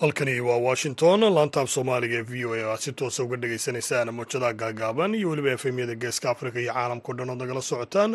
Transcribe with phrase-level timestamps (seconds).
[0.00, 4.52] halkani waa washington laantaab soomaaliga ee v o a aad si toosa uga dhagaysanaysaan mowjadaha
[4.62, 8.12] gaagaaban iyo weliba efemyada geeska afrika iyo caalamkao dhan ood nagala socotaan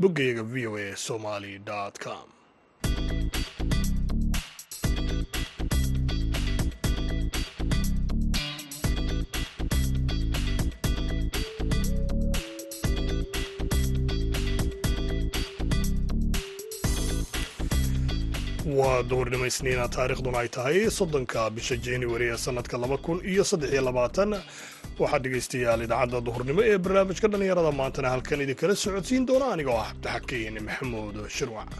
[0.00, 1.52] boggayaga v o a somali
[2.04, 2.26] com
[18.78, 20.78] waa duhurnimo isniina taariikhduna ay tahay.
[20.98, 24.30] Soddonka bisha januari ee sanadka laba kun iyo saddex iyo labaatan
[25.00, 30.56] waxaa dhegaystayaal idaacadda duhurnimo ee barnaamijka dhallinyarada maantana halkan idinkala socodsiin doona anigoo ah cabdixakiin
[30.66, 31.70] maxamuud shirwac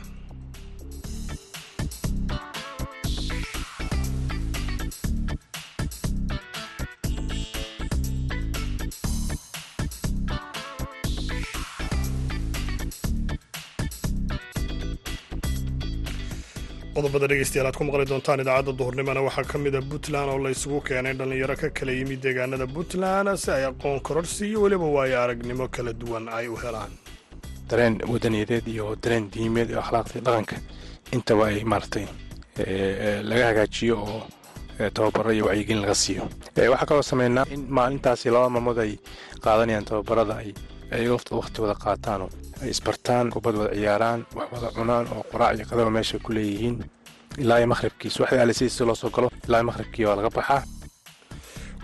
[17.05, 20.51] qodobada dhegeystayaal aad ku maqli doontaan idaacadda duhurnimona waxaa ka mid a puntland oo la
[20.57, 25.17] isugu keenay dhallinyaro ka kala yimid deegaanada puntland si ay aqoon kororsi iyo weliba waayo
[25.25, 26.93] aragnimo kala duwan ay u helaan.
[27.69, 30.57] Dareen wadaniyadeed iyo dareen diimeed iyo akhlaaqda dhaqanka
[31.17, 32.07] intaba ay maaragtay
[33.31, 34.21] laga hagaajiyo oo
[34.97, 36.25] tababaro iyo wacyigelin laga siiyo.
[36.73, 38.93] Waxaa kaloo sameynaa in maalintaasi laba maalmood ay
[39.45, 40.51] qaadanayaan tababarada ay
[41.41, 42.31] waqti wada qaataanoo
[42.63, 46.77] ay isbartaan kubad wada ciyaaraan wax wada cunaan oo qoraac iyo qadaba meesha ku leeyihiin.
[47.43, 50.63] Ilaa maqhribkiis waxda alisiisi loo soo galo ilaa maqhribkii waa laga baxaa.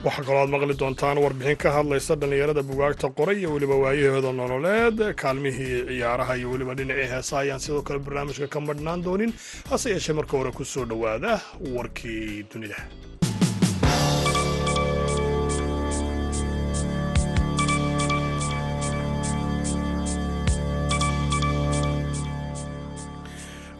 [0.04, 4.98] Waxaa kaloo aad maqli doontaan warbixin ka hadlaysa dhallinyarada bugaagta qoray iyo weliba waayahooda nololeed
[5.22, 9.32] kaalmihii ciyaaraha iyo weliba dhinacii heesa ayaan sidoo kale barnaamijka ka madhnaan doonin
[9.70, 11.32] hase yeeshee marka hore ku soo dhowaada
[11.76, 12.78] warkii dunida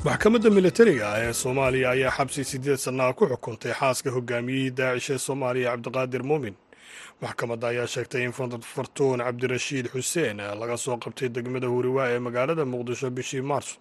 [0.05, 5.19] maxkamadda militariga ah ee soomaaliya ayaa xabsi siddeed sannaha ku xukuntay xaaska hogaamiyihii daacish ee
[5.27, 6.57] soomaaliya cabdiqaadir muumin
[7.23, 8.33] maxkamadda ayaa sheegtay in
[8.75, 13.77] fartuun cabdirashiid xuseen laga soo qabtay degmada huriwaa ee magaalada muqdisho bishii maarso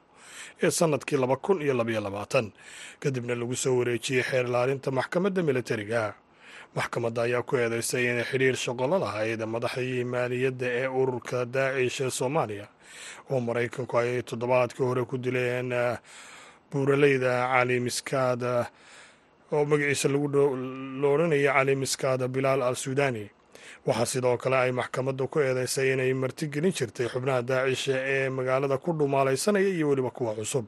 [0.63, 2.51] ee sannadkii laba kun iyo labaiyo labaatan
[2.99, 6.13] kadibna lagu soo wareejiyey xeer ilaalinta maxkamadda militariga
[6.75, 12.67] maxkamadda ayaa ku eedeysay inay xidhiir shaqolo lahayd madaxdii maaliyadda ee ururka daacish ee soomaaliya
[13.31, 15.69] oo maraykanku ay toddobaadkii hore ku dileen
[16.71, 18.43] buuraleyda cali miskaad
[19.51, 23.25] oo magaciisa lo odhanaya cali miskaad bilaal al suudani
[23.87, 28.93] waxaa sidoo kale ay maxkamadda ku eedeysay inay martigelin jirtay xubnaha daacisha ee magaalada ku
[28.93, 30.65] dhumaalaysanaya iyo weliba kuwa cusub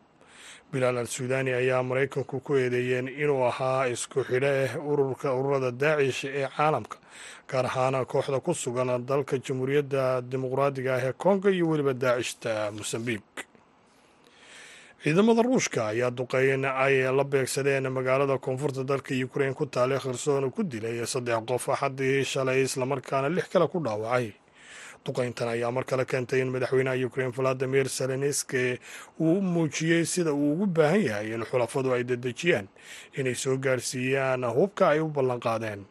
[0.71, 4.53] bilaal al suudani ayaa maraykanku ku eedeeyeen inuu ahaa isku xidhe
[4.91, 6.97] ururka ururada daacish ee caalamka
[7.49, 13.23] gaar ahaan kooxda ku sugan dalka jamhuuriyadda dimuqraadiga ah ee kongo iyo weliba daacishta mosambiq
[15.03, 20.63] ciidamada ruushka ayaa duqeyn ay la beegsadeen magaalada koonfurta dalka ukrain ku taale kherson ku
[20.63, 24.27] dilay saddex qof axaddii shalay islamarkaana lix kale ku dhaawacay
[25.06, 28.79] duqayntan ayaa mar kale keentay in madaxweynaha ukrain valadimir zelenski
[29.19, 32.67] uu muujiyey sida uu ugu baahan yahay in xulafadu ay dedejiyaan
[33.17, 35.85] inay soo gaarsiiyaan hubka ay u ballanqaadeen.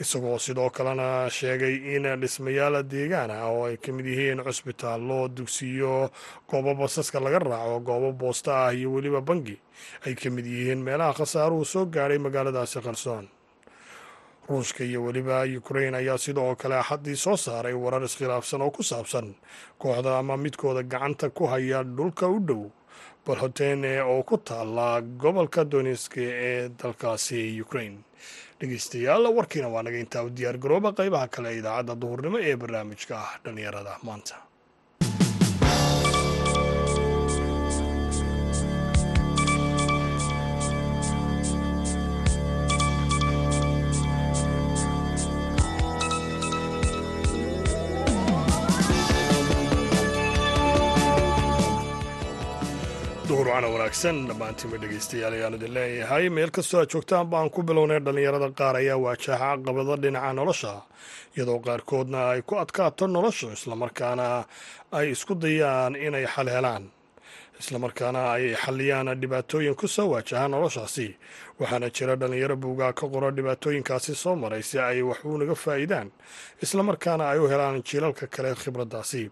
[0.00, 6.10] Isagoo sidoo kalena sheegay in dhismayaal deegaan ah oo ay ka mid yihiin cusbitaallo dugsiyo
[6.48, 9.58] goobo basaska laga raaco goobo boosta ah iyo weliba bangi
[10.06, 13.28] ay ka mid yihiin meelaha khasaaruhu soo gaadhay magaaladaasi kherson
[14.48, 19.34] ruushka iyo weliba ukrain ayaa sidoo kale axaddii soo saaray warar iskhilaafsan oo ku saabsan
[19.78, 22.62] kooxda ama midkooda gacanta ku haya dhulka u dhow
[23.26, 27.94] balhotene oo ku taala gobolka doniski ee dalkaasi ukrain
[28.60, 33.14] dhegeystayaal warkiina waa naga intaa u diyaar garooba qaybaha kale ee idaacadda duhurnimo ee barnaamijka
[33.24, 34.34] ah dhallinyarada maanta
[53.62, 58.48] duhurcana wanaagsan dhammaantiinba dhegeystayaal ayaan idin leeyahay meel kastoo aad joogtaan baan ku bilownay dhallinyarada
[58.58, 60.72] qaar ayaa waajaha caqabado dhinaca nolosha
[61.36, 64.44] iyadoo qaarkoodna ay ku adkaato nolosha islamarkaana
[64.98, 66.84] ay isku dayaan inay xal helaan
[67.60, 71.06] islamarkaana ay xaliyaan dhibaatooyin ku soo waajaha noloshaasi.
[71.60, 76.08] Waxaana jira dhallinyaro buugaa ka qoro dhibaatooyinkaasi soo maray si ay wax unaga faa'iidaan
[76.64, 79.30] islamarkaana ay u helaan jiilalka kale khibraddaasi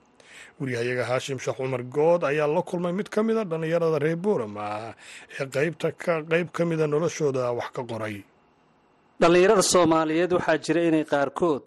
[0.60, 4.94] wariyahayaga haashim sheekh cumar good ayaa la kulmay mid ka mida dhallinyarada reer boorama
[5.38, 8.16] ee qaybta ka qayb ka mida noloshooda wax ka qoray.
[9.20, 11.62] Dhallinyarada soomaaliyeed waxaa jira inay qaarkood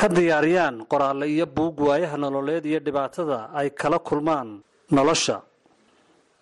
[0.00, 4.48] ka diyaariyaan qoraalle iyo buug waayaha nololeed iyo dhibaatada ay kala kulmaan
[4.96, 5.36] nolosha.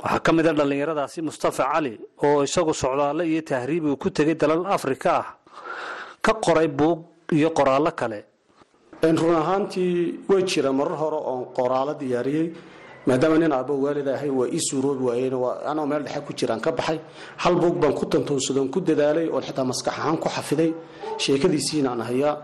[0.03, 1.95] Waxaa ka mid a dhallinyaradaasi mustafa cali
[2.27, 5.27] oo isagu socdaalle iyo tahriib uu ku tegay dalal afrika ah
[6.25, 6.99] ka qoray buug
[7.39, 8.21] iyo qoraallo kale
[9.03, 12.47] run ahaantii way jira marar hore oon qoraalo diyaariyey
[13.07, 15.35] maadaama nin aabbo waalid ahay waa ii suuroobi waayeen
[15.71, 16.99] anoo meel dhexe ku jiraan ka baxay.
[17.43, 20.71] Hal buug baan ku tantoonsadoon ku dadaalay oon xitaa maskax ahaan ku xafiday.
[21.19, 22.37] Sheekadiisiina aan hayaa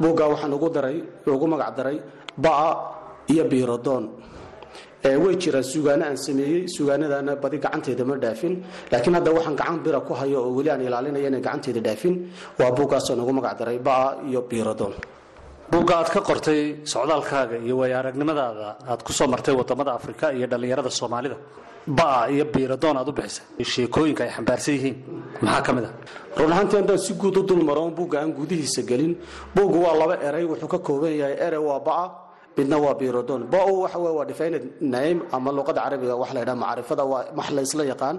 [0.00, 1.98] buuggaa waxaan ugu daray ugu magac daray
[2.38, 2.70] ba'a
[3.32, 4.04] iyo biirodoon
[5.04, 8.54] way jiraan sugaano aan sameeyey sugaanadaana badi gacanteeda ma dhaafin.
[8.92, 12.14] Laakiin hadda waxaan gacan bira ku hayo oo weli aan ilaalinaya inay gacanteeda dhaafin
[12.58, 14.94] waa buuggaasaan ugu magac daray ba'a iyo biirodoon
[15.70, 16.60] buugga aad ka qortay
[16.92, 21.36] socdaalkaaga iyo waaya aragnimadaada aad ku soo martay waddamada afrika iyo dhallinyarada soomaalida.
[21.98, 23.44] Ba'a iyo biiradoon aad u bixisay.
[23.72, 24.96] Sheekooyinka ay xambaarsan yihiin.
[25.42, 25.90] Maxaa ka mid a
[26.40, 29.12] run ahaantii haddaan si guud u dulmaroon buugga aan gudihiisa gelin.
[29.54, 32.04] Buuggu waa laba eray wuxuu ka kooban yahay ere waa ba'a
[32.58, 34.62] midna waa birodon bao waxa waa defined
[34.94, 38.16] name ama luqada carabiga waxa la yidhaha macrifada waa wax la isla yaqaan.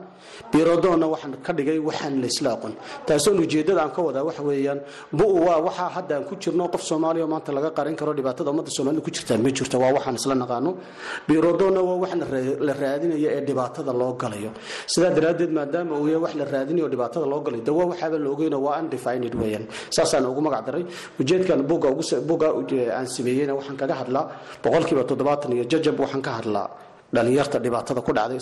[0.53, 2.73] Birodonna waxaan ka dhigay waxaan la isla aqoon.
[3.07, 4.79] Taasoon ujeedada aan ka wadaa waxa weeyaan
[5.11, 8.71] bu waa waxa hadda aan ku jirno qof soomaaliya maanta laga qarin karo dhibaatada ummadda
[8.77, 10.71] soomaalida ku jirtaa ma jirto waa waxaan isla naqaano.
[11.27, 12.11] Birodonna waa wax
[12.67, 14.51] la raadinayo ee dhibaatada loo galayo.
[14.87, 18.17] Sidaa daraaddeed maadaama uu yahay wax la raadinayo oo dhibaatada loo galayo de waa waxaaba
[18.23, 19.65] la ogeyno waa undefined weeyaan.
[19.95, 20.85] Saasaan ugu magac daray.
[21.19, 21.89] Ujeedkan buugga
[22.27, 22.47] buugga
[22.97, 24.25] aan sameeyeyna waxaan kaga hadlaa
[24.63, 26.67] boqolkiiba toddobaatan iyo jajab waxaan ka hadlaa
[27.15, 28.39] dhalinyarta dhibaatada ku dhacday.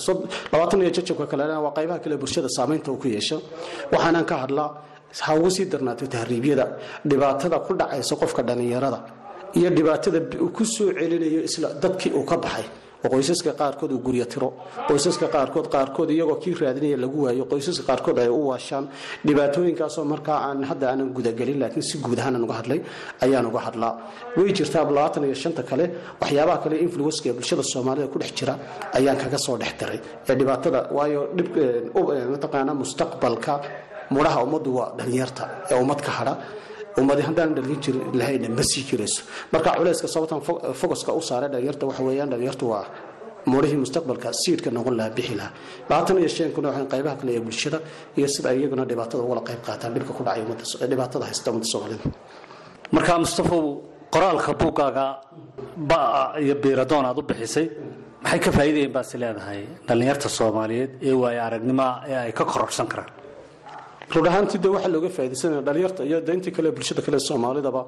[0.51, 3.37] Labaatan iyo jajabka kalena waa qaybaha kale bulshada saamaynta uu ku yeesho.
[3.93, 4.69] Waxaanaan ka hadlaa
[5.25, 6.65] ha ugu sii darnaato tahriibyada
[7.09, 8.99] dhibaatada ku dhacaysa qofka dhalinyarada
[9.59, 10.19] iyo dhibaatada
[10.57, 12.65] ku soo celinayo isla dadkii uu ka baxay
[13.13, 14.49] qoysaska qaarkood uu guryo tiro.
[14.89, 18.85] Qoysaska qaarkood qaarkood iyagoo kii raadinaya lagu waayo qoysaska qaarkood ay u waashaan.
[19.27, 22.79] Dhibaatooyinkaasoo markaa aan hadda aanan gudagelin laakiin si guud ahaan uga hadlay
[23.25, 23.93] ayaan uga hadlaa.
[24.37, 25.85] Way jirtaa labaatan iyo shanta kale
[26.21, 28.53] waxyaabaha kale influenska ee bulshada soomaalida ku dhex jira
[28.97, 29.99] ayaan kaga soo dhex daray.
[30.29, 31.49] Ee dhibaatada waayo dhib
[32.81, 33.53] mustaqbalka
[34.15, 36.33] mudhaha ummaddu waa dhalinyarta ee ummad ka hadha
[36.99, 39.21] ummadi haddaan dhalin jir lahayna ma sii jirayso.
[39.53, 40.39] Marka culayska sababtan
[40.81, 42.85] focuska u saaray dhalinyarta waxa weeyaan dhalinyartu waa
[43.51, 45.51] murihii mustaqbalka siidka noqon lahaa bixi lahaa.
[45.89, 47.79] Labaatan iyo shan kuna qaybaha kale ee bulshada
[48.17, 50.43] iyo sida iyaguna dhibaatada ugala qayb qaataan dhibka ku dhacay
[50.91, 52.03] dhibaatada haysta ummadda soomaalida
[52.95, 53.61] markaa mustafow
[54.15, 55.05] qoraalka buuggaaga
[55.91, 57.65] ba'a iyo biiradoon aad u bixisay
[58.23, 62.87] maxay ka faa'iidayeen baad is leedahay dhallinyarta soomaaliyeed ee waaya aragnimoa ee ay ka kororsan
[62.91, 63.09] karaan
[64.13, 67.81] run ahaantii de waxaa looga faa'idaysanaya dhalinyarta iyo de intii kale bulshada kale soomaalidaba.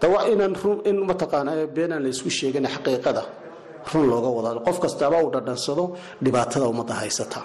[0.00, 0.54] De waa inaan
[0.90, 3.22] in mataqaana beenaan la isku sheegin xaqiiqada
[3.92, 5.84] run looga wada qof kastaaba uu dhadhansado
[6.24, 7.40] dhibaatada ummadda haysata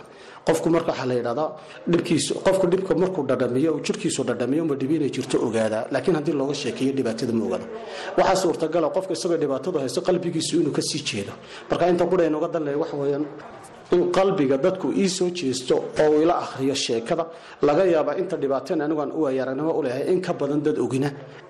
[0.47, 1.49] qofku marka waxaa la yidhahdaa
[1.91, 6.53] dhibkiisu qofku dhibka markuu dhadhamiyo jirkiisu dhadhamiyo ma dhibi inay jirto ogaadaa laakiin haddii looga
[6.61, 7.65] sheekeeyo dhibaatada ma ogaado.
[8.17, 11.33] Waxaa suurtagala qofka isagoo dhibaatadu haysto qalbigiisu inuu ka sii jeedo.
[11.69, 13.25] Marka inta qura inuga danlaya waxa weeyaan
[13.91, 17.25] in qalbiga dadku ii soo jeesto oo ila akhriyo sheekada
[17.67, 21.09] laga yaaba inta dhibaateen anigaan u waayaragnimo u lehay in ka badan dad ogina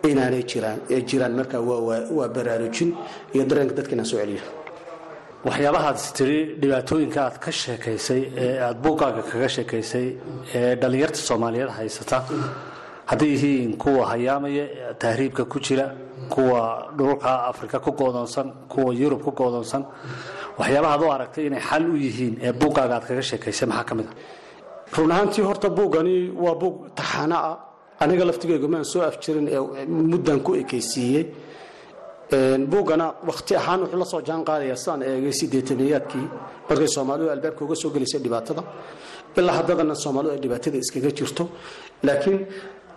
[0.10, 1.58] inaanay jiraan ee jiraan marka
[2.18, 2.90] waa baraarujin
[3.34, 4.44] iyo dareenka dadka inaan soo celiyo.
[5.48, 10.08] Waxyaabahaad tiri dhibaatooyinka aad ka sheekaysay ee aada buuggaaga kaga sheekaysay
[10.58, 12.18] ee dhallinyarta soomaaliyeed haysata
[13.09, 14.65] hadday yihiin kuwa hayaamaya
[15.03, 15.85] tahriibka ku jira
[16.33, 16.62] kuwa
[16.97, 19.83] dhulka afrika ku goodoonsan kuwa yurub ku goodoonsan
[20.59, 24.07] waxyaabahaad u aragtay inay xal u yihiin ee buuggaaga aad kaga sheekaysay maxaa ka mid
[24.09, 24.13] a
[24.97, 27.57] run ahaantii horta buuggani waa buug taxana ah.
[28.03, 31.24] Aniga laftigeyga maan soo afjirin ee muddan ku ekaysiiyey.
[32.71, 36.25] Buuggana wakhti ahaan wuxuu la soo jaan qaadaya sidaan eegay sideetaniyaadkii
[36.69, 38.63] markay soomaalidu albaabka uga soo gelisay dhibaatada
[39.39, 41.43] ilaa haddadana soomaalidu dhibaatada iskaga jirto.
[42.03, 42.39] Laakiin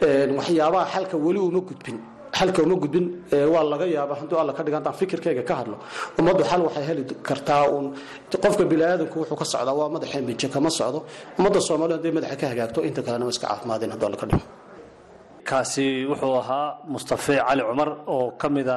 [0.00, 1.98] waxyaabaha xalka weli uma gudbin
[2.38, 3.06] xalka uma gudbin
[3.52, 5.76] waa laga yaaba hadduu alla ka dhiga haddaan fikirkayga ka hadlo.
[6.18, 7.86] Ummaddu xal waxay heli kartaa uun.
[8.44, 10.98] Qofka biniaadanku wuxuu ka socdaa waa madaxeen bijo kama socdo.
[11.38, 14.44] Ummadda soomaalida hadday madaxa ka hagaagto inta kalena waa iska caafimaadeen hadduu alla ka dhigo.
[15.48, 18.76] Kaasi wuxuu ahaa mustafe cali cumar oo ka mida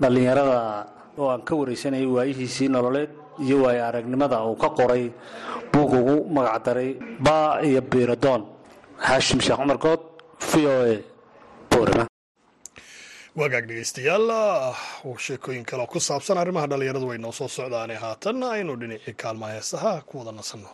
[0.00, 0.58] dhallinyarada
[1.18, 3.10] oo aan ka waraysanayay waayihiisii nololeed
[3.44, 5.04] iyo waaya aragnimada uu ka qoray
[5.72, 6.90] buug ugu magacdaray
[7.26, 8.42] baa iyo biiradoon
[9.06, 10.00] haashim sheekh cumar good
[13.40, 14.28] wagaag dhegeystayaal
[15.26, 19.92] sheekooyin kale ku saabsan arrimaha dhallinyaradu way noo soo socdaane haatanna aynu dhinacii kaalmaha heesaha
[20.08, 20.70] ku wada nasanno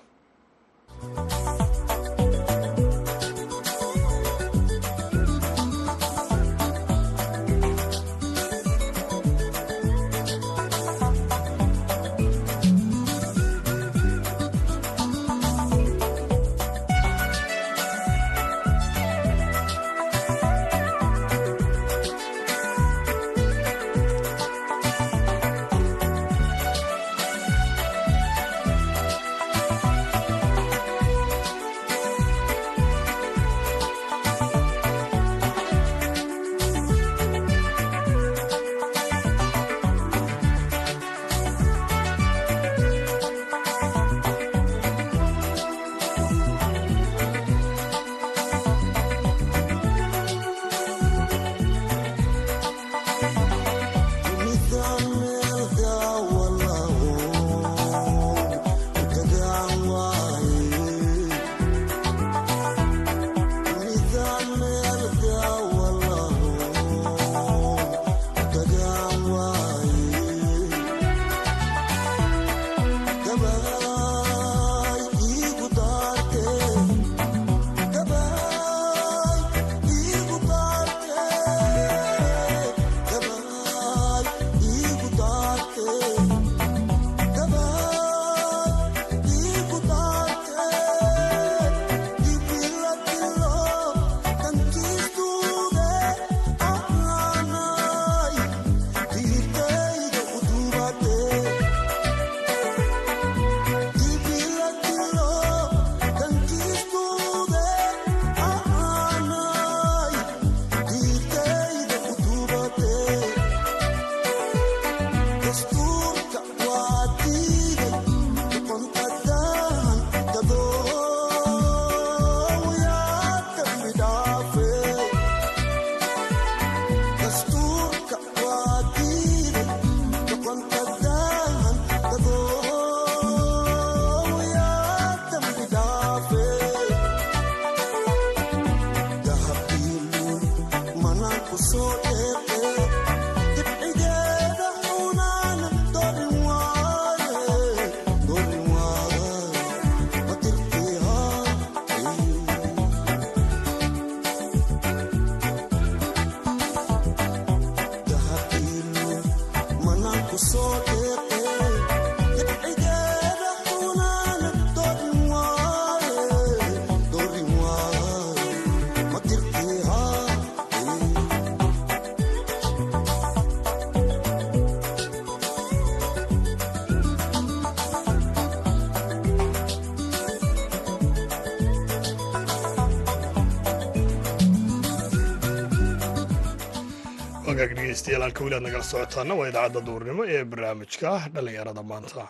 [188.17, 192.25] dhegeystayaal halka weli aad nagala socotaana waa idaacadda duurnimo ee barnaamijka dhallinyarada maanta.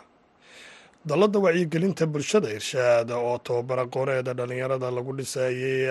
[1.09, 5.87] Dalladda wacyigelinta bulshada irshaad oo tababara qoreeda dhallinyarada lagu dhisayey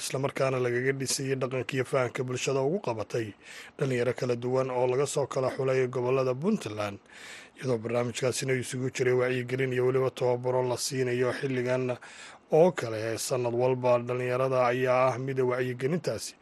[0.00, 3.26] islamarkaana lagaga dhisayey dhaqanka iyo fahanka bulshada ugu qabatay
[3.78, 6.98] dhallinyaro kala duwan oo laga soo kala xulay gobollada puntland.
[7.56, 11.96] Iyadoo barnaamijkaasina isugu jiray wacyigelin iyo weliba tababaro la siinayo xilligan
[12.52, 16.34] oo kale sanad walba dhallinyarada ayaa ah mida wacyigelintaasi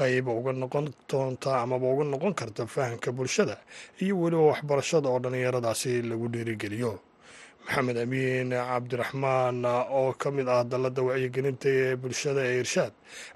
[0.00, 3.56] qayb uga noqon doonta amaba uga noqon karta fahamka bulshada
[4.02, 6.92] iyo weliba waxbarashada oo dhallinyaradaasi lagu dhiirigeliyo
[7.66, 9.64] maxamed amiin cabdiraxmaan
[9.98, 12.92] oo ka mid ah dalladda wacyigelinta ee bulshada ee irshaad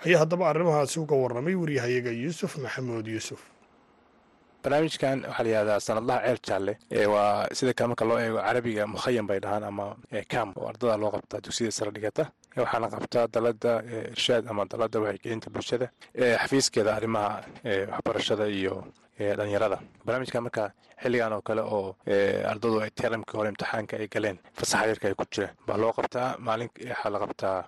[0.07, 3.41] ayaa haddaba arrimahaasi uga warramay waryahayaga yuusuf maxamuud yuusuf.
[4.63, 6.73] Barnaamijkan waxaa la yihahdaa sanadlaha ceel jaalle
[7.15, 9.87] waa sida kale marka loo eego carabiga mukhayam bay dhahaan ama
[10.33, 12.25] cam oo ardada loo qabtaa dugsiyada sare dhigata
[12.57, 13.73] waxaana qabtaa dalada
[14.15, 15.87] irshaad ama dalada wacyigelinta bulshada
[16.43, 17.43] xafiiskeeda arrimaha
[17.93, 18.75] waxbarashada iyo
[19.19, 21.97] dhalinyarada barnaamijkan marka xilligan oo kale oo
[22.53, 26.29] ardadu ay teramkii hore imtixaanka ay galeen fasaxa yarka ay ku jiraan baa loo qabtaa.
[26.47, 27.59] Maalin waxaa la qabtaa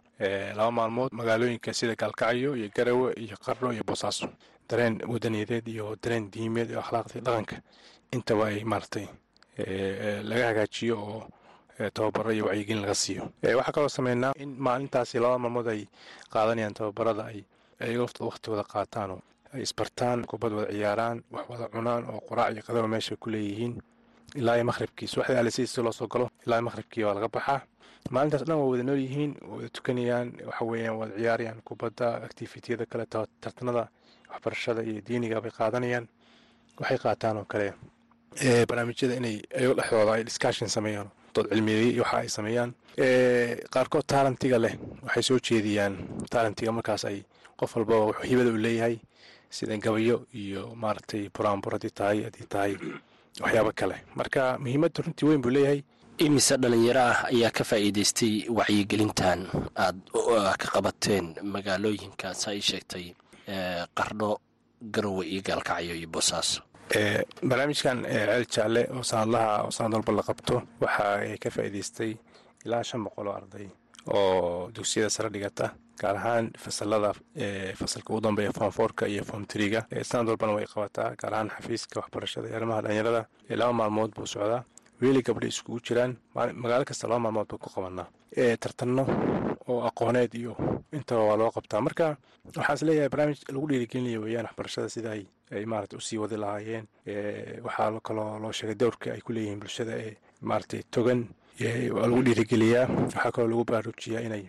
[0.57, 4.29] laba maalmood magaalooyinka sida gaalkacyo iyo garawe iyo qarno iyo boosaaso
[4.69, 7.57] dareen wadaniyadeed iyo dareen diimeed iyo akhlaaqdii dhaqanka.
[8.12, 9.07] Intaba ay maaragtay
[10.29, 11.21] laga hagaajiyo oo
[11.91, 13.25] tababaro iyo wacyigelin laga siiyo.
[13.43, 15.87] Waxaa kaloo sameynaa in maalintaasi laba maalmood ay
[16.33, 17.25] qaadanayaan tababarada
[17.81, 18.65] ay waqti wada
[19.55, 23.83] ay isbartaan kubad wada ciyaaraan wax wada cunaan oo qoraac iyo qadaba meesha ku leeyihiin.
[24.35, 25.09] Ilaa iyo maqhribkii
[25.41, 26.65] alisiisi loo soo galo ilaa iyo
[27.09, 27.61] waa laga baxaa.
[28.11, 30.65] Maalintaas dhan waa wada nool yihiin wada tukanayaan waxa
[31.01, 33.07] wada ciyaarayaan kubadda activitiyada kale
[33.41, 33.89] tartanada
[34.31, 36.09] waxbarashada iyo diiniga qaadanayaan
[36.81, 37.73] waxay qaataan oo kale.
[38.69, 42.71] Barnaamijyada inay ayago dhexdooda ay discussion sameeyaan dood cilmiyeey waxa ay sameeyaan.
[43.73, 44.75] Qaarkood taalentiga leh
[45.05, 45.95] waxay soo jeediyaan.
[46.31, 47.19] Taalentiga markaas ay
[47.57, 48.97] qof wuxuu hibada u leeyahay
[49.51, 52.73] sida gabayo iyo maaragtay buraanbur haddii tahay haddii tahay
[53.41, 53.97] waxyaabo kale.
[54.15, 55.83] Marka muhiimadda runtii weyn buu leeyahay.
[56.19, 59.41] Imise dhalinyaro ah ayaa ka faa'iidaystay wacyigelintan
[59.77, 63.07] aada ka qabateen magaalooyinka saa ii sheegtay
[63.97, 64.39] qardho
[64.95, 66.61] garowe iyo gaalkacyo iyo boosaaso
[67.49, 72.13] barnaamijkan ceel jaalle oo sanadlaha oo sanad walba la qabto waxa ay ka faa'iidaystay
[72.65, 73.69] ilaa shan boqol oo arday
[74.15, 75.71] oo dugsiyada sare dhigata
[76.01, 77.13] gaar ahaan fasalada
[77.81, 82.01] fasalka ugu dambeeya form fourka iyo form triga sanad walbana way qabataa gaar ahaan xafiiska
[82.01, 83.23] waxbarashada iyo arrimaha dhalinyarada
[83.61, 84.65] laba maalmood buu socdaa
[85.03, 88.07] weeli gabdha iskugu jiraan magaalo kasta laba maalmood buu ku qabanaa.
[88.63, 89.03] Tartanno
[89.69, 90.53] oo aqooneed iyo
[90.93, 91.81] intaba waa loo qabtaa.
[91.81, 92.17] Marka
[92.57, 95.11] waxaan is leeyahay barnaamij lagu dhiirigelinayo weeyaan waxbarashada sida
[95.56, 96.87] ay maarata u sii wadi lahaayeen
[97.66, 100.16] waxaa kaloo loo sheegay dowrka ay ku leeyihiin bulshada ee
[100.49, 101.21] maaragtay togan
[102.02, 104.44] lagu dhiirigeliyaa waxaa kaloo lagu baraarujiyaa inay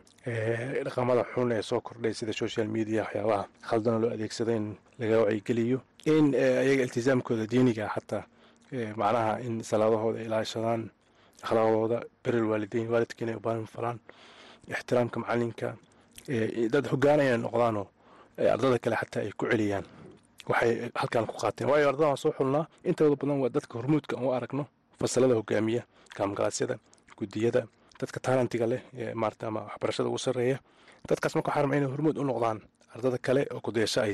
[0.85, 4.65] dhaqamada xun ee soo kordhay sida social media waxyaabaha khaldana loo adeegsada in
[4.99, 5.79] laga wacyigeliyo
[6.15, 8.23] in ayaga iltisaamkooda diiniga xataa
[9.01, 10.81] macnaha in salaadahooda ay ilaashadaan
[11.45, 13.97] akhlaaqdooda berer waalideyn waalidka inay ubaahin falaan
[14.73, 15.67] ixtiraamka macalinka
[16.73, 17.87] dad hogaana inay noqdaanoo
[18.53, 19.85] ardada kale xataa ay ku celiyaan
[20.49, 21.69] waxay halkan ku qaateen.
[21.69, 22.65] Waayo ardada waan soo xulnaa.
[22.83, 24.63] Intooda badan waa dadka hormuudka aan u aragno.
[24.99, 25.83] Fasalada hogaamiya
[26.15, 26.75] kaalmagalasyada
[27.17, 27.61] gudiyada
[27.99, 30.57] dadka taalentiga leh ee maarata ama waxbarashada ugu sarreeya.
[31.09, 32.59] Dadkaas marka rabaa inay hormuud u noqdaan
[32.95, 34.13] ardada kale oo kudayaasho ay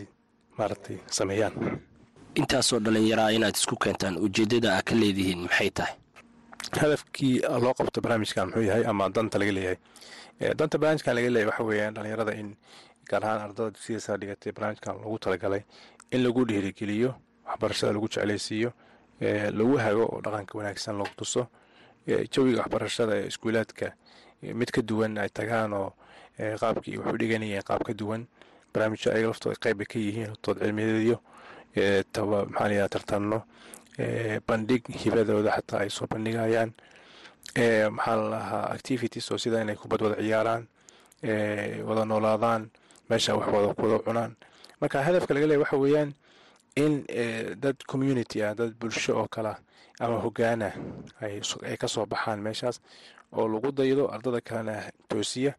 [0.57, 1.53] maaragtay sameeyaan.
[2.39, 5.93] Intaasoo dhallinyaraa inaad isku keentaan ujeeddada aa ka leedihiin maxay tahay?
[6.81, 9.77] Hadafkii loo qabto barnaamijkan muxuu yahay ama danta laga leeyahay.
[10.59, 12.49] Danta barnaamijkan laga leeyahay waxa weeyaan dhalinyarada in
[13.09, 15.61] gaar ahaan ardada dugsiyada sare dhigatay barnaamijkan loogu talagalay
[16.11, 17.15] in lagu dhiirigeliyo
[17.47, 18.71] waxbarashada lagu jeclaysiiyo
[19.57, 21.47] lagu hago oo dhaqanka wanaagsan lagu tuso
[22.31, 23.93] jawiga waxbarashada ee iskuulaadka
[24.59, 25.93] mid ka duwan ay tagaan oo
[26.61, 28.25] qaabkii waxu dhiganayeen qaab ka duwan
[28.73, 31.17] barnaamijyo ayaga laftooda qayb ay ka yihiin tood cilmiyadeedyo
[32.13, 33.39] taba maxaa la yidhaha tartanno
[34.47, 36.71] bandhig hibadooda xataa ay soo bandhigayaan
[37.91, 40.63] maxaa la lahaa activities oo sida inay kubad wada ciyaaraan
[41.87, 42.69] wada noolaadaan
[43.09, 44.31] meesha wax wada wada cunaan
[44.81, 46.11] marka hadafka laga leeya waxa weeyaan
[46.75, 47.05] in
[47.63, 49.57] dad community ah dad bulsho oo kala
[49.99, 50.69] ama hogaana
[51.21, 52.79] ay ka soo baxaan meeshaas
[53.33, 54.75] oo lagu daydo ardada kalena
[55.09, 55.53] toosiya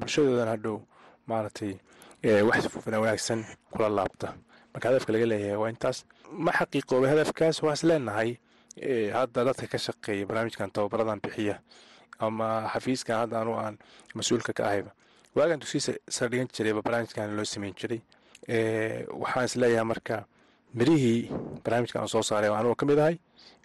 [0.00, 0.80] bulshadoodan hadhow
[1.26, 1.74] maaragtay
[2.48, 4.34] wax wanaagsan kula laabta.
[4.72, 6.04] Marka hadafka laga leeyahay waa intaas.
[6.44, 8.30] Ma xaqiiqoobay hadafkaas waa is leenahay
[9.12, 11.60] hadda dadka ka shaqeeya barnaamijkan tababaradan bixiya
[12.18, 13.76] ama xafiiskan hadda anu aan
[14.14, 14.90] mas'uulka ka ahayba.
[15.36, 18.00] Waagan dugsiisa sar dhigan jirayba barnaamijkan loo sameyn jiray
[18.48, 20.24] waxaan is leeyahay marka
[20.74, 21.30] mirihii
[21.64, 23.16] barnaamijkan aan soo saaray oo anugu ka mid ahay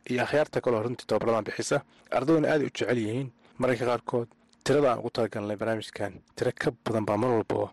[0.09, 3.31] iyo akhyaarta kaloo runtii tababaradan bixisa ardaduna aaday u jecel yihiin.
[3.59, 4.27] Mararka qaarkood
[4.63, 7.69] tirada aan ugu talagalnay barnaamijkan tiro ka badan baa mar walbao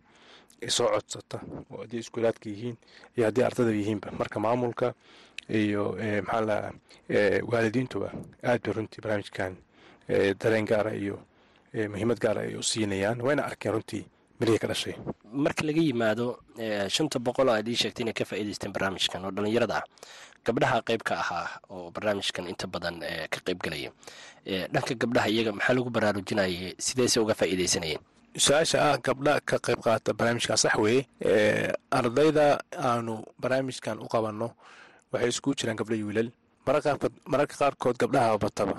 [0.68, 1.38] soo codsata
[1.70, 2.76] oo haddii iskuulaadka yihiin
[3.16, 4.08] iyo haddii ardada yihiinba.
[4.18, 4.94] Marka maamulka
[5.48, 5.94] iyo
[6.26, 6.56] maxaa la
[7.50, 8.08] waalidiintuba
[8.42, 9.56] aad bay runtii barnaamijkan
[10.40, 11.16] dareen gaara iyo
[11.92, 14.04] muhiimad gaara ay u siinayaan wayna arkeen runtii
[14.40, 14.94] mirihii ka dhashay.
[15.33, 16.27] Marka laga yimaado
[16.88, 19.85] shanta boqol oo aad ii sheegtay inay ka faa'iidaysteen barnaamijkan oo dhallinyarada ah
[20.46, 23.01] gabdhaha qayb ka ahaa oo barnaamijkan inta badan
[23.33, 23.90] ka qayb galaya.
[24.72, 26.75] Dhanka gabdhaha iyaga maxaa lagu baraarujinayay?
[26.79, 28.01] Sideese uga faa'iidaysanayeen?
[28.37, 31.07] Su'aasha ah gabdha ka qayb qaata barnaamijkan sax weeye.
[31.90, 34.49] Ardayda aanu barnaamijkan u qabanno
[35.12, 36.31] waxay iskugu jiraan gabdha wiilal.
[36.66, 38.75] Mararka qaarkood gabdhaha bataba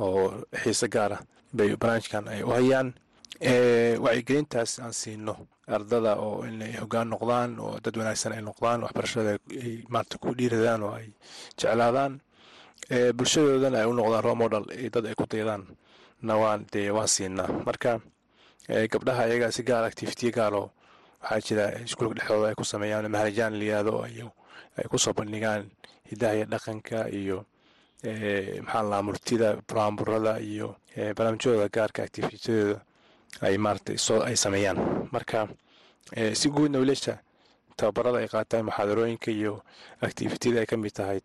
[0.00, 1.18] oo xiise gaara
[1.52, 2.92] bay barnaamijkan ay u hayaan
[3.40, 5.34] wacyigelintaas aan siino
[5.66, 10.82] ardada oo inay hogaan noqdaan oo dad wanaagsan ay noqdaan waxbarashada ay maarata ku dhiiradaan
[10.82, 11.08] oo ay
[11.58, 12.20] jeclaadaan.
[13.16, 15.62] Bulshadoodana ay u noqdaan romodal dad ay ku daydaan
[16.22, 18.00] na waan dee waan siinaa marka
[18.92, 20.70] gabdhaha ayaga si gaar activitiya gaaroo
[21.22, 25.70] waxaa jira iskuulka dhexdooda ay ku sameeyaan maharajaan layihahdo ay ku soo bandhigaan
[26.10, 27.38] hidaha iyo dhaqanka iyo
[28.66, 30.76] maxaa laa murtida buraanburada iyo
[31.16, 32.80] barnaamijyadooda gaarka activitiyadooda
[33.40, 35.08] ay maarata soo ay sameeyaan.
[35.12, 35.48] Marka
[36.34, 37.18] si guudna wiilasha
[37.76, 39.62] tababarada ay qaataan muxaadarooyinka iyo
[40.02, 41.20] activitida ay ka mid tahay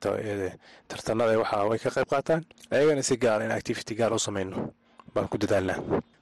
[0.88, 4.74] tartanada waxa way ka qayb qaataan ayagana si gaara in activity gaar u sameyno
[5.13, 5.80] baan ku dadaalnaa.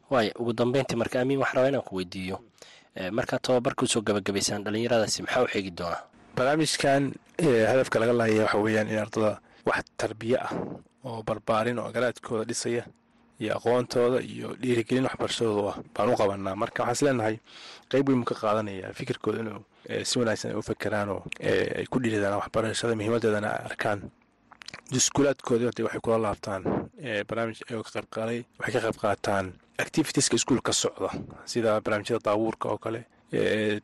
[0.10, 2.38] Waaya ugu dambeyntii marka amiin waxaan rabaa inaan ku weydiiyo.
[3.12, 6.02] Markaad tababarka u soo gabagabaysaan dhallinyaradaasi maxaa u xeegi doonaa?
[6.36, 7.12] Barnaamijkan
[7.72, 10.52] hadafka laga laaya waxa weeyaan in ardada wax tarbiye ah
[11.04, 12.84] oo barbaarin oo garaadkooda dhisaya
[13.42, 15.78] iyo aqoontooda iyo dhiirigelin waxbarashadooda ah.
[15.96, 17.36] Baan u qabanaa marka waxaan is leenahay
[17.92, 19.62] qeyb weyn mu ka qaadanaya fikirkooda inuu
[20.10, 21.22] si wanaagsan ay u fakeraan oo
[21.80, 24.00] ay ku dhiiradaan waxbarashada muhiimadeedana ay arkaan.
[24.98, 26.62] Iskuulaadkoodii horta waxay kula laabtaan
[27.28, 29.46] barnaamij ayagoo ka qayb qaaday waxay ka qayb qaataan
[29.84, 31.10] activitieska iskuulka socda
[31.52, 33.02] sida barnaamijyada daabuurka oo kale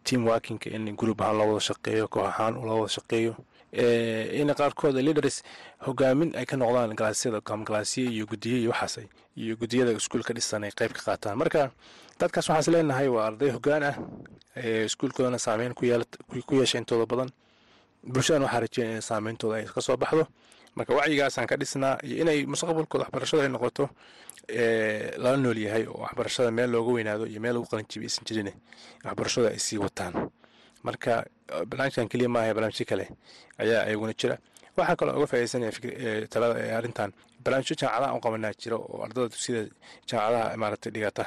[0.03, 3.33] team workinka in group ahaan loo wada shaqeeyo koox ahaan loo wada shaqeeyo
[3.71, 5.43] in qaarkood leaders
[5.85, 9.05] hogaamin ay ka noqdaan galaasyada galaasyo iyo gudiyo iyo waxaas
[9.37, 11.37] iyo gudiyada iskuulka dhisan ay qayb ka qaataan.
[11.37, 11.71] Marka
[12.19, 13.95] dadkaas waxaan is leenahay waa arday hogaan ah
[14.87, 15.85] iskuulkoodana saameyn ku
[16.55, 17.29] yeesha intooda badan.
[18.03, 20.27] Bulshadana waxaa rajeynaya in saameyntooda ay ka soo baxdo.
[20.75, 23.89] Marka wacyigaasaan ka dhisnaa iyo inay mustaqbalkooda waxbarashada ay noqoto
[25.17, 28.51] lala nool yahay oo waxbarashada meel looga weynaado iyo meel lagu qalinjibi aysan
[29.05, 30.13] waxbarashada ay sii wataan
[30.83, 31.25] marka
[31.69, 33.05] barnaamijkan keliya maaha barnaamijyo kale
[33.61, 34.37] ayaa ayaguna jira.
[34.77, 35.71] Waxaa kaloo uga faa'idaysanaya
[36.33, 37.11] talada ee arrintan
[37.43, 39.69] barnaamijyo jaamacadaha u qabanaa jira oo ardada dugsiyada
[40.09, 41.23] jaamacadaha maaragtay dhigata.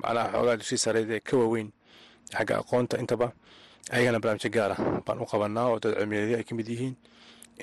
[0.00, 1.68] Macnaha xoogaa dugsiya sareed ee ka waaweyn
[2.36, 3.26] xagga aqoonta intaba
[3.94, 6.94] ayagana barnaamijyo gaara baan u qabanaa oo dad cilmiyeedyo ay ka mid yihiin.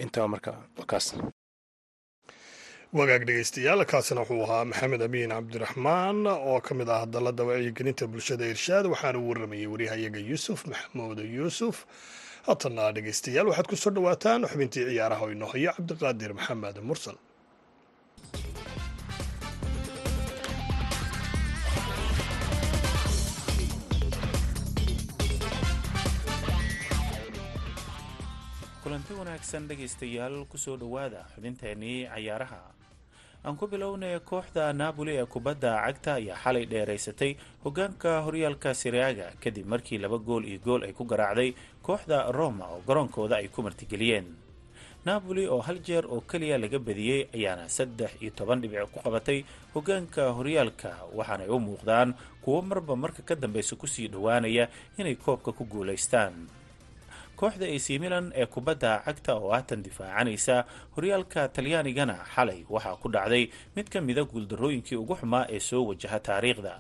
[0.04, 0.52] Intaba marka
[0.92, 1.08] kaas
[3.00, 6.18] wagaag dhegeystayaal kaasina wuxuu ahaa maxamed amiin cabdiraxmaan
[6.50, 8.86] oo ka mid ah dalladda wacyigelinta bulshada irshaad.
[8.94, 11.76] Waxaana u warramayay waryahayaga yuusuf maxamuud yuusuf.
[12.48, 17.18] Haatana dhegeystayaal waxaad ku soo dhowaataan xubintii ciyaaraha oo inoo hayo cabdiqaadir maxamed mursal.
[28.84, 32.60] Kulanti wanaagsan dhegaystayaal ku soo dhowaada xubinteenii cayaaraha
[33.46, 37.32] aan ku bilownay kooxda naaboli ee kubadda cagta ayaa xalay dheeraysatay
[37.64, 41.50] hogaanka horyaalka siraaga kadib markii laba gool iyo gool ay ku garaacday
[41.86, 44.28] kooxda roma oo garoonkooda ay ku martigeliyeen.
[45.06, 49.40] Naaboli oo hal jeer oo keliya laga badiyey ayaana saddex iyo toban dhibic ku qabatay
[49.74, 52.10] hogaanka horyaalka waxaanay u muuqdaan
[52.44, 54.68] kuwo marba marka ka dambeysa ku sii dhowaanaya
[55.00, 56.36] inay koobka ku guulaystaan
[57.40, 60.56] kooxda ac milan ee kubadda cagta oo haatan difaacanaysa
[60.96, 63.44] horyaalka talyaanigana xalay waxaa ku dhacday
[63.76, 66.74] mid ka mida guuldarrooyinkii ugu xumaa ee soo wajaha taariikhda.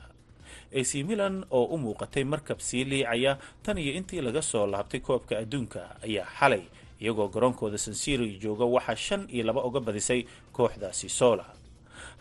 [0.79, 5.37] Ac milan oo u muuqatay markab sii liicaya tan iyo intii laga soo laabtay koobka
[5.39, 6.63] adduunka ayaa xalay
[7.01, 11.45] iyagoo garoonkooda sansiri jooga waxaa shan iyo laba uga badisay kooxda sisola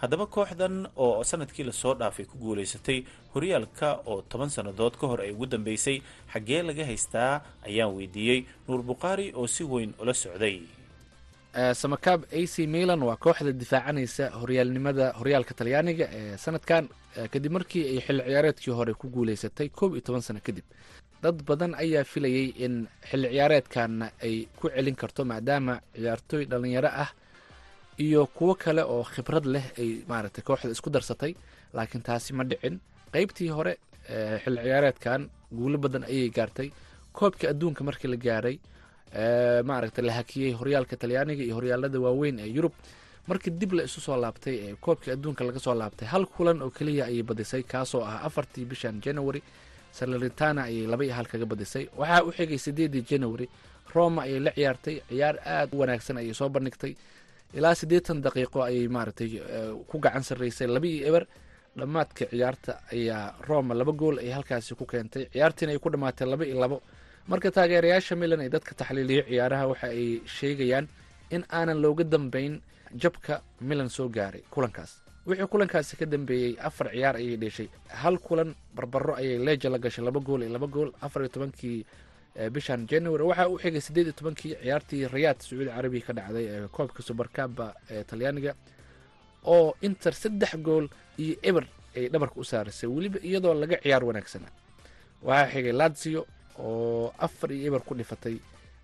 [0.02, 2.98] haddaba kooxdan oo sannadkii la soo dhaafay ku guulaysatay
[3.34, 8.44] horyaalka oo toban sannadood ka hor ay ugu dambeysay xaggee laga haystaa ayaan weydiiyey.
[8.68, 10.60] Nuur bukhaari oo si weyn ula socday.
[11.74, 16.84] Samakaab a c milan waa kooxda difaacanaysa horyaalnimada horyaalka talyaaniga ee sanadkan
[17.32, 20.64] kadib markii ay xilli ciyaareedkii hore ku guulaysatay koob iyo toban sano kadib.
[21.22, 22.74] Dad badan ayaa filayay in
[23.10, 27.10] xilli ciyaareedkanna ay ku celin karto maadaama ciyaartooy dhalinyaro ah
[27.98, 31.32] iyo kuwo kale oo khibrad leh ay maaragtay kooxda isku darsatay
[31.74, 32.80] laakiin taasi ma dhicin.
[33.12, 33.72] Qeybtii hore
[34.44, 35.20] xilli ciyaareedkan
[35.52, 36.68] guulo badan ayay gaartay.
[37.12, 38.56] Koobka adduunka markii la gaaray
[39.68, 42.72] maaragtay la hakiyey horyaalka talyaaniga iyo horyaalada waaweyn ee yurub
[43.26, 46.70] markii dib la isu soo laabtay ee koobka adduunka laga soo laabtay hal kulan oo
[46.70, 49.42] keliya ayay badisay kaasoo ah afartii bishan january
[49.92, 51.88] salernitana ayay laba iyo hal kaga badisay.
[51.96, 53.48] Waxaa u xigay sideedii january
[53.94, 56.92] roma ayay la ciyaartay ciyaar aada u wanaagsan ayay soo bandhigtay
[57.54, 59.30] ilaa siddeetan daqiiqo ayay maaragtay
[59.88, 61.24] ku gacan sarreysay laba iyo eber.
[61.76, 65.28] Dhammaadka ciyaarta ayaa roma laba gool ay halkaasi ku keentay.
[65.32, 66.82] Ciyaartiina ay ku dhammaatay laba iyo labo.
[67.28, 70.86] Marka taageerayaasha milan ee dadka taxliiliyo ciyaaraha waxa ay sheegayaan
[71.30, 72.60] in aanan looga dambeyn
[73.02, 75.02] jabka milan soo gaaray kulankaas.
[75.26, 77.68] Wixii kulankaasi ka dambeeyey afar ciyaar ayay dheeshay
[78.02, 80.90] hal kulan barbaro ayay leeja la gashay laba gool iyo laba gool.
[81.02, 81.84] Afar iyo tobankii
[82.54, 83.24] bishan january.
[83.24, 87.74] Waxaa u xigay siddeed iyo tobankii ciyaartii rayaad sacuudi carabiya ka dhacday ee koobka subarkaba
[87.90, 88.52] ee talyaaniga
[89.44, 92.88] oo inter saddex gool iyo eber ay dhabarka u saarisay.
[92.90, 94.48] Weliba iyadoo laga ciyaar wanaagsana
[95.22, 96.26] waxaa xigay lazio
[96.58, 98.36] oo afar iyo eber ku dhifatay.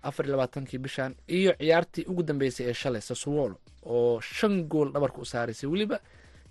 [0.03, 5.21] Afar iyo labaatankii bishan iyo ciyaartii ugu dambeysay ee shalay sasuolo oo shan gool dhabarka
[5.21, 5.99] u saaraysay weliba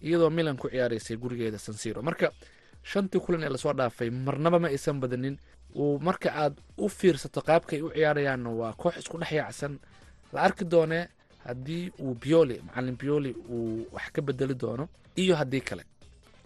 [0.03, 2.31] iyadoo milan ku ciyaaraysay gurigeeda sansiro marka
[2.83, 5.37] shantii kulan ee la soo dhaafay marnaba ma aysan badanin
[5.77, 9.79] uu marka aad u fiirsato qaabka ay u ciyaarayaanna waa koox isku dhex yaacsan.
[10.33, 11.05] La arki doonee
[11.45, 15.85] haddii uu bioli macalin bioli uu wax ka bedeli doono iyo haddii kale.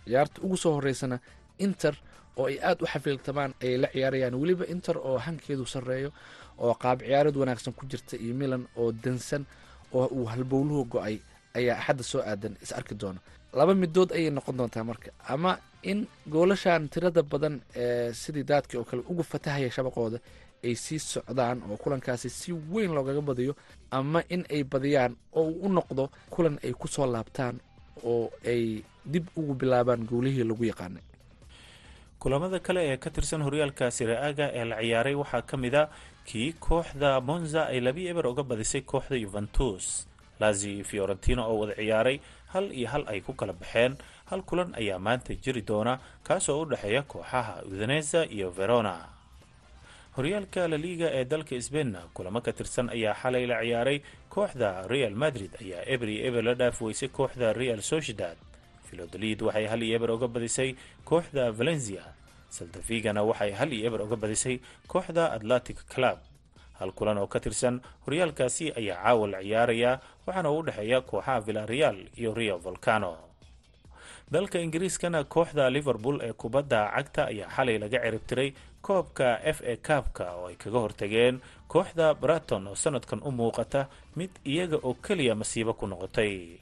[0.04, 1.18] Ciyaarta ugu soo horeysana
[1.58, 1.94] inter
[2.36, 6.10] oo ay aada u xafiiltamaan ayay la ciyaarayaan weliba inter oo hankeedu sarreeyo
[6.58, 9.44] oo qaab ciyaareed wanaagsan ku jirta iyo milan oo dansan
[9.92, 11.16] oo uu halbowluhu go'ay
[11.54, 13.20] ayaa axadda soo aadan is arki doona
[13.52, 15.10] laba midood ayay noqon doontaa marka.
[15.28, 20.18] Ama in goolashan tirada badan ee sidii daadkii oo kale uga fatahaya shabaqooda
[20.64, 23.54] ay sii socdaan oo kulankaasi si weyn loogaga badiyo
[23.90, 27.60] ama in ay badiyaan oo uu u noqdo kulan ay ku soo laabtaan
[28.04, 31.02] oo ay dib ugu bilaabaan goolihii lagu yaqaanay.
[32.18, 35.88] Kulamada kale ee ka tirsan horyaalka siraaga ee la ciyaaray waxaa ka mid a
[36.28, 40.06] kii kooxda monza ay labi eber uga badisay kooxda yuventus
[40.40, 42.20] lazio iyo fiorentino oo wada ciyaaray
[42.52, 43.96] hal iyo hal ay ku kala baxeen.
[44.30, 48.94] Hal kulan ayaa maanta jiri doona kaasoo u dhexeeya kooxaha udaneza iyo verona.
[50.16, 53.98] Horyaalka laliga ee dalka sbainna kulamo ka tirsan ayaa xalay la ciyaaray.
[54.30, 58.36] Kooxda real madrid ayaa eber iyo eber la dhaaf weysay kooxda real sociedad.
[58.88, 62.02] Filodolid waxay hal iyo eber uga badisay kooxda valencia.
[62.48, 66.18] Saltafigana waxay hal iyo eber uga badisay kooxda atlantic club
[66.78, 69.92] hal kulan oo ka tirsan horyaalkaasi ayaa caawa la ciyaaraya
[70.26, 73.16] waxaana u dhexeeya kooxaha villareal iyo rio volcano.
[74.30, 78.48] Dalka ingiriiskana kooxda liverpool ee kubadda cagta ayaa xalay laga ciribtiray
[78.86, 81.36] koobka f a kaabka oo ay kaga hortageen.
[81.72, 83.86] Kooxda braton oo sanadkan u muuqata
[84.18, 86.58] mid iyaga oo keliya masiibo ku noqotay.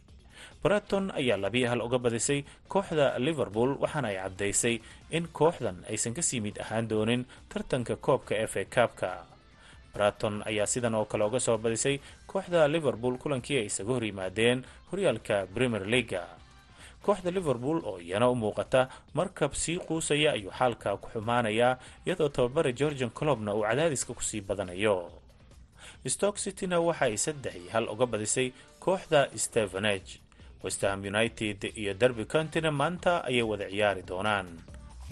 [0.63, 4.77] Braton ayaa labiyo hal uga badisay kooxda liverpool waxaana ay caddaysay
[5.17, 9.11] in kooxdan aysan ka sii mid ahaan doonin tartanka koobka f a kaabka
[9.95, 14.65] braton ayaa sidan oo kale uga soo badisay kooxda liverpool kulankii ay isaga hor yimaadeen
[14.91, 16.23] horyaalka premier leaga
[17.05, 22.73] kooxda liverpool oo iyana u muuqata markab sii quusaya ayuu xaalka ku xumaanayaa iyadoo tababare
[22.73, 25.11] georgian colobna uu cadaadiska ku sii badanayo.
[26.07, 30.21] Stock cityna waxa ay saddex iyo hal uga badisay kooxda stevenage
[30.65, 34.49] westham united iyo derby countyna maanta ayay wada ciyaari doonaan.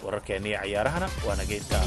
[0.03, 1.77] Wararkeennii cayaarahana waa nageynta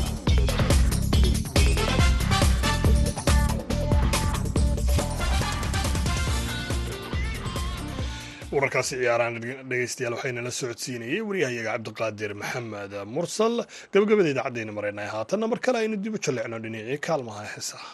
[8.56, 9.34] wararkaasi ciyaaraan
[9.70, 13.54] dhegeystayaal waxayna la socodsiinayey waryahayaga cabdiqaadir maxamed mursal.
[13.92, 17.88] Gabagabada idaacaddeena maraynay haatanna mar kale aynu dib u jallecno dhinacii kaalmaha heesaha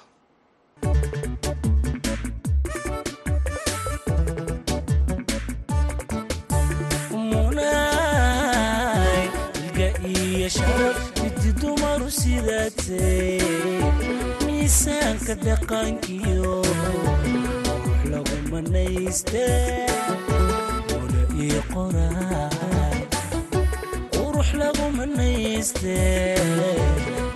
[18.12, 19.44] lagu manayste
[20.98, 22.98] ola ii qoraay
[24.14, 25.96] qurux lagu manayste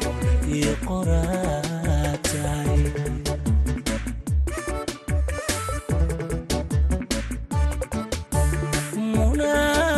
[0.08, 2.74] ola ii qoraatay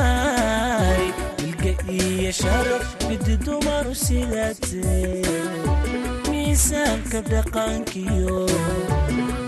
[0.08, 1.02] munay
[1.46, 5.22] ilga iyo sharaf midi dumaru sidaatay
[6.30, 8.38] miisaanka dhaqankiyo
[9.16, 9.47] qurux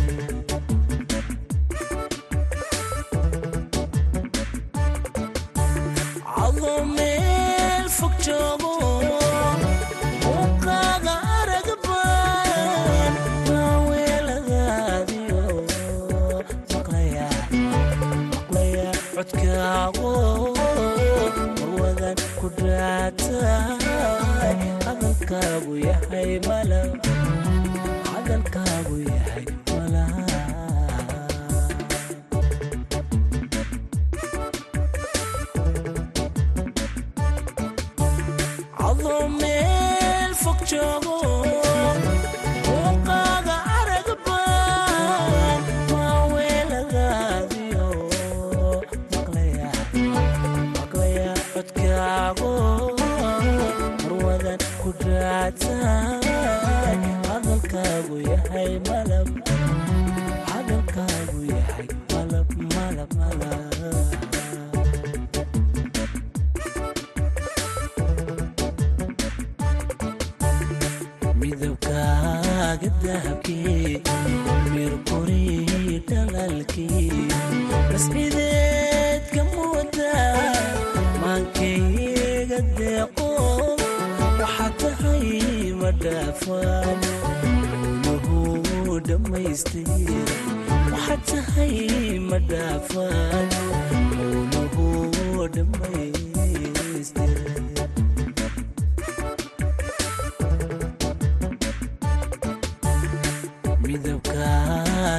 [25.59, 26.00] yahay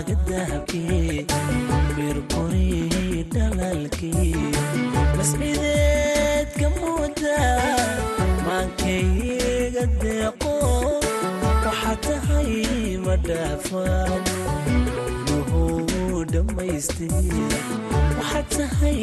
[0.02, 1.26] midabkaaga dahabkii
[1.96, 4.34] mirquri dhalalkii
[5.16, 7.38] mascideedka muuda
[8.46, 10.54] maankayga deeqo.
[11.64, 12.52] Waxaa tahay
[13.06, 14.22] ma dhaafaan
[18.18, 19.00] waxaa tahay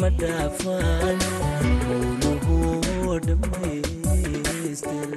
[0.00, 1.18] ma dhaafaan
[1.96, 2.58] uluhu
[3.26, 5.10] dhammaystir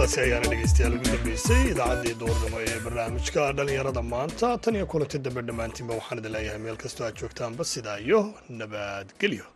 [0.00, 5.40] heestaasi ayaana dhegaystayaal ugu dambeysay idaacaddii duurnimo ee barnaamijka dhallinyarada maanta tan iyo kulanti dambe
[5.48, 8.20] dhammaantiinba waxaan idin leeyahay meel kastoo aad joogtaanba sidaa iyo
[8.60, 9.46] nabadgelyo